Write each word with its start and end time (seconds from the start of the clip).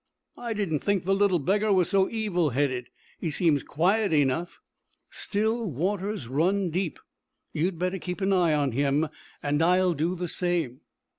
"I 0.39 0.53
didn't 0.53 0.79
think 0.79 1.05
the 1.05 1.13
little 1.13 1.37
beggar 1.37 1.71
was 1.71 1.87
so 1.89 2.09
evil 2.09 2.49
headed. 2.49 2.87
He 3.19 3.29
seems 3.29 3.61
quiet 3.61 4.11
enough." 4.11 4.59
"Still 5.11 5.69
waters 5.69 6.27
run 6.27 6.71
deep. 6.71 6.97
You'd 7.53 7.77
better 7.77 7.99
keep 7.99 8.19
an 8.19 8.33
eye 8.33 8.55
on 8.55 8.71
him, 8.71 9.09
and 9.43 9.61
I'll 9.61 9.93
do 9.93 10.15
the 10.15 10.27
same." 10.27 10.81